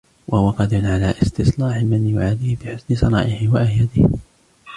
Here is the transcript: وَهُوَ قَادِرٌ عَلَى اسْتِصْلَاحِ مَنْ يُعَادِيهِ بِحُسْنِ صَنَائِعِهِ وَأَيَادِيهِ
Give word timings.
وَهُوَ 0.27 0.49
قَادِرٌ 0.49 0.77
عَلَى 0.85 1.09
اسْتِصْلَاحِ 1.21 1.77
مَنْ 1.77 2.09
يُعَادِيهِ 2.15 2.57
بِحُسْنِ 2.57 2.95
صَنَائِعِهِ 2.95 3.53
وَأَيَادِيهِ 3.53 4.07